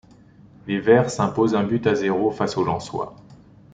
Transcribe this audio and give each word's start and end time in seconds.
Les 0.65 0.79
Verts 0.79 1.11
s'imposent 1.11 1.53
un 1.53 1.63
but 1.63 1.85
à 1.85 1.93
zéro 1.93 2.31
face 2.31 2.57
aux 2.57 2.63
Lensois. 2.63 3.15